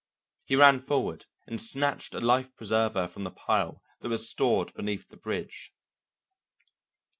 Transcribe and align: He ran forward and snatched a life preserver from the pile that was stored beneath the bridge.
He 0.45 0.55
ran 0.55 0.79
forward 0.79 1.27
and 1.45 1.61
snatched 1.61 2.15
a 2.15 2.19
life 2.19 2.55
preserver 2.55 3.07
from 3.07 3.23
the 3.23 3.29
pile 3.29 3.83
that 3.99 4.09
was 4.09 4.27
stored 4.27 4.73
beneath 4.73 5.07
the 5.07 5.15
bridge. 5.15 5.71